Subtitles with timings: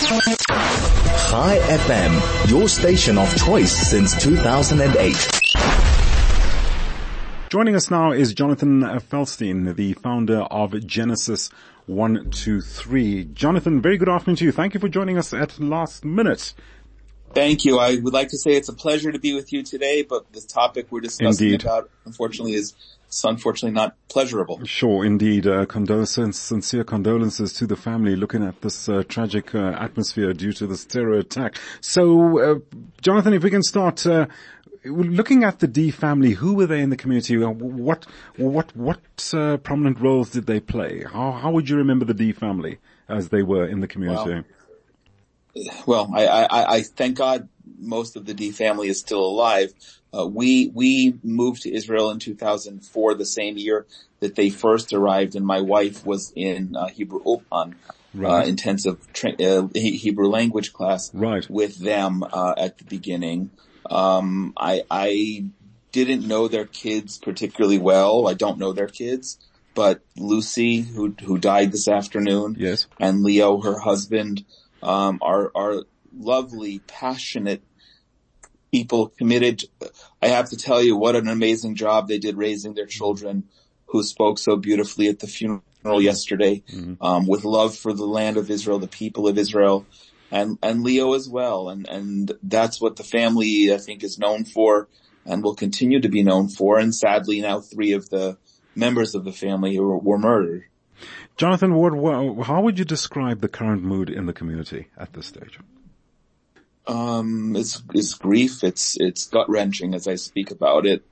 [0.00, 5.14] Chai FM, your station of choice since 2008.
[7.50, 11.50] Joining us now is Jonathan Feldstein, the founder of Genesis
[11.84, 13.24] 123.
[13.34, 14.52] Jonathan, very good afternoon to you.
[14.52, 16.54] Thank you for joining us at last minute.
[17.32, 17.78] Thank you.
[17.78, 20.40] I would like to say it's a pleasure to be with you today, but the
[20.40, 21.62] topic we're discussing Indeed.
[21.62, 22.74] about, unfortunately, is
[23.06, 24.64] it's unfortunately not pleasurable.
[24.64, 25.46] Sure, indeed.
[25.46, 30.52] Uh, condolences, sincere condolences to the family looking at this uh, tragic uh, atmosphere due
[30.52, 31.56] to this terror attack.
[31.80, 32.58] So, uh,
[33.00, 34.26] Jonathan, if we can start uh,
[34.84, 37.42] looking at the Dee family, who were they in the community?
[37.42, 38.06] Uh, What
[38.36, 39.00] what what
[39.34, 41.04] uh, prominent roles did they play?
[41.12, 42.78] How how would you remember the Dee family
[43.08, 44.34] as they were in the community?
[44.34, 44.44] Well,
[45.56, 49.72] I, I, I thank God most of the Dee family is still alive.
[50.16, 53.86] Uh, we, we moved to Israel in 2004, the same year
[54.20, 57.74] that they first arrived and my wife was in uh, Hebrew Ulpan,
[58.12, 58.44] Right.
[58.44, 61.48] uh, intensive tra- uh, Hebrew language class Right.
[61.48, 63.50] with them, uh, at the beginning.
[63.88, 65.44] Um, I, I
[65.92, 68.26] didn't know their kids particularly well.
[68.26, 69.38] I don't know their kids,
[69.74, 72.88] but Lucy, who, who died this afternoon, Yes.
[72.98, 74.44] and Leo, her husband,
[74.82, 75.84] um, are are
[76.16, 77.62] lovely, passionate
[78.72, 79.64] people committed.
[80.22, 83.44] I have to tell you what an amazing job they did raising their children,
[83.86, 86.62] who spoke so beautifully at the funeral yesterday,
[87.00, 89.86] um, with love for the land of Israel, the people of Israel,
[90.30, 91.68] and and Leo as well.
[91.68, 94.88] And and that's what the family I think is known for,
[95.26, 96.78] and will continue to be known for.
[96.78, 98.38] And sadly, now three of the
[98.76, 100.64] members of the family were, were murdered.
[101.36, 101.94] Jonathan Ward,
[102.44, 105.58] how would you describe the current mood in the community at this stage?
[106.86, 108.64] Um, it's, it's grief.
[108.64, 111.04] It's, it's gut wrenching as I speak about it.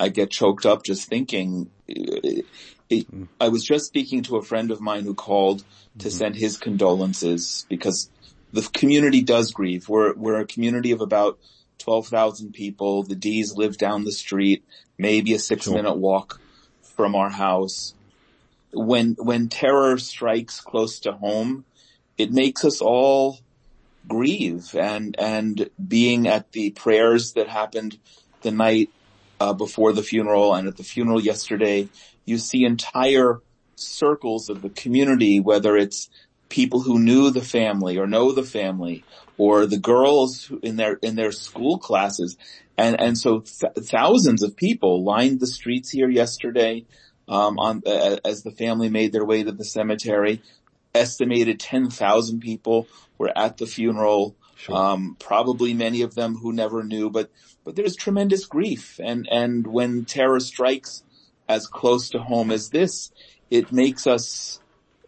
[0.00, 1.70] I get choked up just thinking.
[1.86, 2.44] It,
[2.90, 3.06] it,
[3.40, 5.64] I was just speaking to a friend of mine who called
[5.98, 8.10] to send his condolences because
[8.52, 9.88] the community does grieve.
[9.88, 11.38] We're, we're a community of about
[11.78, 13.02] 12,000 people.
[13.02, 14.64] The Dees live down the street,
[14.98, 15.74] maybe a six Sure.
[15.74, 16.40] minute walk
[16.96, 17.94] from our house.
[18.72, 21.64] When, when terror strikes close to home,
[22.18, 23.38] it makes us all
[24.08, 27.96] grieve and and being at the prayers that happened
[28.42, 28.90] the night
[29.38, 31.88] uh, before the funeral and at the funeral yesterday
[32.24, 33.38] you see entire
[33.76, 36.10] circles of the community whether it's
[36.52, 39.04] people who knew the family or know the family
[39.38, 42.36] or the girls in their in their school classes.
[42.76, 46.84] And and so th- thousands of people lined the streets here yesterday
[47.28, 50.42] um, on uh, as the family made their way to the cemetery
[50.94, 52.86] estimated 10,000 people
[53.18, 54.36] were at the funeral.
[54.56, 54.76] Sure.
[54.76, 57.30] Um, probably many of them who never knew, but,
[57.64, 59.00] but there's tremendous grief.
[59.02, 61.02] And, and when terror strikes
[61.48, 63.10] as close to home as this,
[63.50, 64.60] it makes us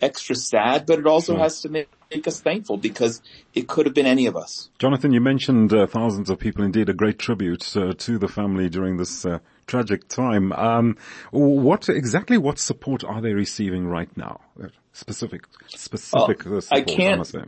[0.00, 1.42] extra sad, but it also Sure.
[1.42, 3.22] has to make, make us thankful because
[3.54, 4.70] it could have been any of us.
[4.78, 8.68] Jonathan, you mentioned uh, thousands of people, indeed a great tribute uh, to the family
[8.68, 10.52] during this uh, tragic time.
[10.52, 10.96] Um,
[11.30, 14.40] what exactly what support are they receiving right now?
[14.62, 17.44] Uh, Specific, specific uh, support, can't- must say.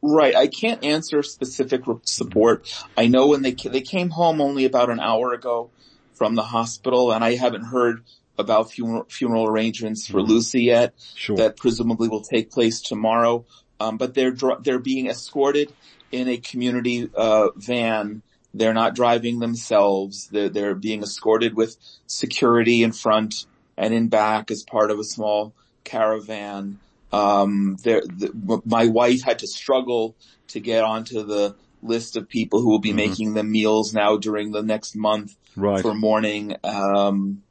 [0.00, 0.36] Right.
[0.36, 2.72] I can't answer specific support.
[2.96, 5.70] I know when they they came home only about an hour ago
[6.14, 8.04] from the hospital, and I haven't heard
[8.38, 10.94] about funeral funeral arrangements for Lucy yet.
[11.14, 11.36] Sure.
[11.36, 13.44] That presumably will take place tomorrow.
[13.80, 15.72] Um, but they're they're being escorted
[16.12, 18.22] in a community uh, van.
[18.54, 20.28] They're not driving themselves.
[20.28, 21.76] They're they're being escorted with
[22.06, 25.54] security in front and in back as part of a small
[25.84, 26.78] caravan.
[27.12, 30.16] Um, there, the, my wife had to struggle
[30.48, 34.50] to get onto the list of people who will be making them meals now during
[34.52, 35.80] the next month Right.
[35.80, 36.56] for mourning.
[36.64, 37.42] Um,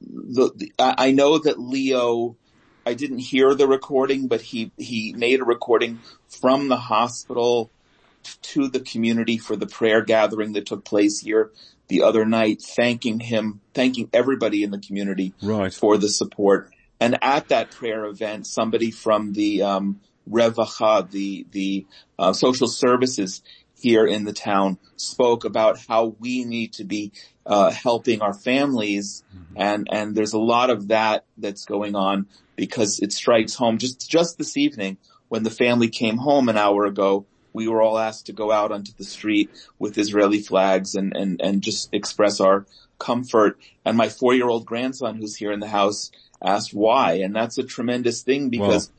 [0.00, 2.36] the, the, I know that Leo,
[2.86, 6.02] I didn't hear the recording, but he, he made a recording
[6.40, 7.72] from the hospital
[8.42, 11.52] to the community for the prayer gathering that took place here
[11.88, 15.72] the other night, thanking him, thanking everybody in the community Right.
[15.72, 16.70] for the support.
[17.00, 21.86] And at that prayer event, somebody from the um, Revacha, the the
[22.18, 23.42] uh, social services
[23.74, 27.12] here in the town, spoke about how we need to be
[27.48, 29.24] uh, helping our families,
[29.56, 33.78] and and there's a lot of that that's going on because it strikes home.
[33.78, 34.98] Just just this evening,
[35.28, 37.24] when the family came home an hour ago,
[37.54, 41.40] we were all asked to go out onto the street with Israeli flags and and
[41.40, 42.66] and just express our
[42.98, 43.58] comfort.
[43.82, 46.12] And my four year old grandson, who's here in the house,
[46.44, 48.92] asked why, and that's a tremendous thing because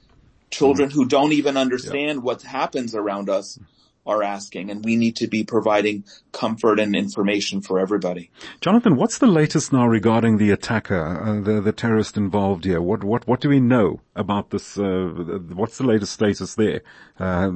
[0.49, 3.59] children who don't even understand what happens around us
[4.09, 8.31] are asking and we need to be providing comfort and information for everybody.
[8.61, 12.81] Jonathan, what's the latest now regarding the attacker, uh, the, the terrorist involved here?
[12.81, 16.81] What, what, what do we know about this, uh, what's the latest status there,
[17.19, 17.51] uh,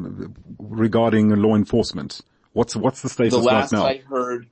[0.59, 2.21] regarding law enforcement?
[2.53, 3.85] What's, what's the status the last right now?
[3.85, 4.47] I heard,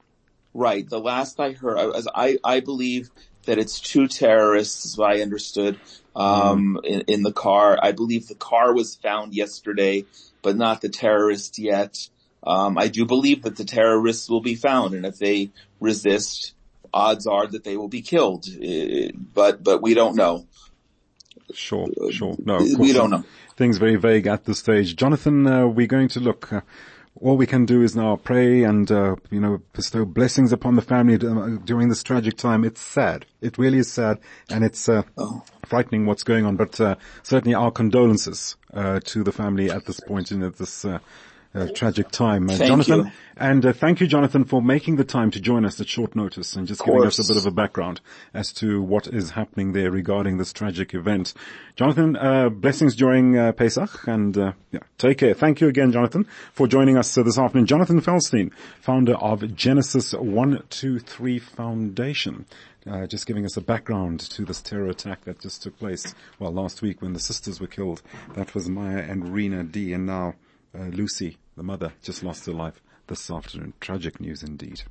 [0.53, 3.11] right, the last I heard, I, I, I believe
[3.45, 5.79] that it's two terrorists, as I understood,
[6.15, 6.85] um, mm.
[6.85, 7.77] in, in, the car.
[7.81, 10.05] I believe the car was found yesterday,
[10.41, 12.09] but not the terrorist yet.
[12.43, 16.53] Um, I do believe that the terrorists will be found, and if they resist,
[16.93, 18.47] odds are that they will be killed.
[18.47, 20.47] Uh, but but we don't know.
[21.53, 22.35] Sure, sure.
[22.43, 23.23] No, we don't know.
[23.57, 24.95] Things very vague at this stage.
[24.95, 26.51] Jonathan, uh, we're going to look.
[26.51, 26.61] Uh,
[27.15, 30.81] all we can do is now pray and, uh, you know, bestow blessings upon the
[30.81, 32.63] family uh, during this tragic time.
[32.63, 33.25] It's sad.
[33.41, 34.19] It really is sad
[34.49, 35.43] and it's, uh, oh.
[35.65, 39.99] frightening what's going on, but, uh, certainly our condolences, uh, to the family at this
[39.99, 40.85] point in this,
[41.53, 42.49] uh, uh, tragic time.
[42.49, 43.11] Uh, Jonathan, you.
[43.37, 46.55] and uh, thank you, Jonathan, for making the time to join us at short notice
[46.55, 48.01] and just giving us a bit of a background
[48.33, 51.33] as to what is happening there regarding this tragic event.
[51.75, 55.33] Jonathan, uh, blessings during uh, Pesach, and uh, yeah, take care.
[55.33, 57.67] Thank you again, Jonathan, for joining us this afternoon.
[57.67, 62.45] Jonathan Feldstein, founder of Genesis 123 Foundation.
[62.89, 66.51] Uh, just giving us a background to this terror attack that just took place, well,
[66.51, 68.01] last week when the sisters were killed.
[68.33, 69.93] That was Maya and Rina Dee.
[69.93, 70.33] And now
[70.73, 73.73] Uh, Lucy, the mother, just lost her life this afternoon.
[73.81, 74.83] Tragic news indeed.